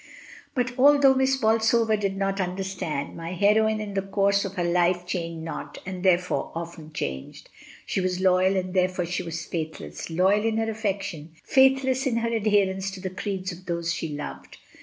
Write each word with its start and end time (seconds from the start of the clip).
But 0.55 0.79
although 0.79 1.13
Miss 1.13 1.37
Bolsover 1.37 1.95
did 1.95 2.17
not 2.17 2.41
understand, 2.41 3.15
my 3.15 3.33
heroine 3.33 3.79
in 3.79 3.93
the 3.93 4.01
course 4.01 4.43
of 4.43 4.55
her 4.55 4.63
life 4.63 5.05
changed 5.05 5.43
not, 5.43 5.77
and 5.85 6.01
therefore 6.01 6.51
often 6.55 6.91
changed; 6.91 7.49
she 7.85 8.01
was 8.01 8.19
loyal 8.19 8.57
and 8.57 8.73
therefore 8.73 9.05
she 9.05 9.21
was 9.21 9.45
faithless; 9.45 10.09
loyal 10.09 10.43
in 10.43 10.57
her 10.57 10.71
affection, 10.71 11.33
faithless 11.43 12.07
in 12.07 12.15
her 12.17 12.33
adherence 12.33 12.89
to 12.89 12.99
the 12.99 13.11
creeds 13.11 13.51
of 13.51 13.67
those 13.67 13.93
she 13.93 14.09
loved. 14.09 14.57